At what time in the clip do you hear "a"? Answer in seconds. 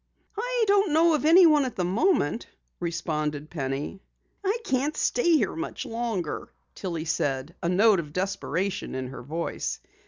7.61-7.69